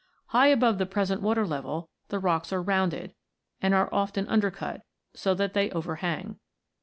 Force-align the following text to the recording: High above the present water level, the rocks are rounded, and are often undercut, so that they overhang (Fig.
High 0.29 0.47
above 0.47 0.79
the 0.79 0.87
present 0.87 1.21
water 1.21 1.45
level, 1.45 1.91
the 2.07 2.17
rocks 2.17 2.51
are 2.51 2.59
rounded, 2.63 3.13
and 3.61 3.75
are 3.75 3.87
often 3.93 4.27
undercut, 4.27 4.81
so 5.13 5.35
that 5.35 5.53
they 5.53 5.69
overhang 5.69 6.23
(Fig. 6.23 6.39